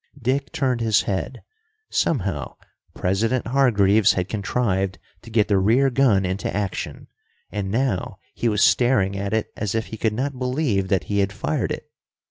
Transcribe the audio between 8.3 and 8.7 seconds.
he was